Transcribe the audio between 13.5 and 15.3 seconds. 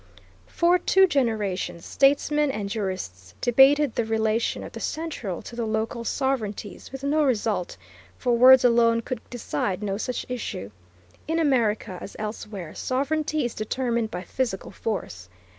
determined by physical force.